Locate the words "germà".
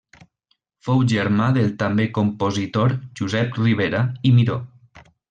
1.11-1.49